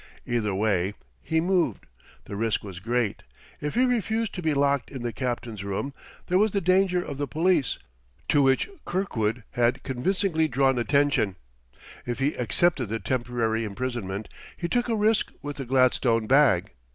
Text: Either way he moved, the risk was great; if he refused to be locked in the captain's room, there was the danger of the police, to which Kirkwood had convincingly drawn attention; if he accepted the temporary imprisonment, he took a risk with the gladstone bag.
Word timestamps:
Either 0.25 0.55
way 0.55 0.95
he 1.21 1.39
moved, 1.39 1.85
the 2.25 2.35
risk 2.35 2.63
was 2.63 2.79
great; 2.79 3.21
if 3.59 3.75
he 3.75 3.85
refused 3.85 4.33
to 4.33 4.41
be 4.41 4.51
locked 4.55 4.89
in 4.89 5.03
the 5.03 5.13
captain's 5.13 5.63
room, 5.63 5.93
there 6.25 6.39
was 6.39 6.49
the 6.53 6.59
danger 6.59 7.03
of 7.03 7.19
the 7.19 7.27
police, 7.27 7.77
to 8.27 8.41
which 8.41 8.67
Kirkwood 8.83 9.43
had 9.51 9.83
convincingly 9.83 10.47
drawn 10.47 10.79
attention; 10.79 11.35
if 12.03 12.17
he 12.17 12.33
accepted 12.33 12.87
the 12.89 12.97
temporary 12.99 13.63
imprisonment, 13.63 14.27
he 14.57 14.67
took 14.67 14.89
a 14.89 14.95
risk 14.95 15.31
with 15.43 15.57
the 15.57 15.65
gladstone 15.65 16.25
bag. 16.25 16.71